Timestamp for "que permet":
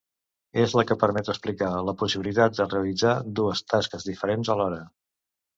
0.91-1.27